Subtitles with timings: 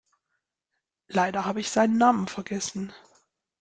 [1.09, 2.91] Leider habe ich seinen Namen vergessen.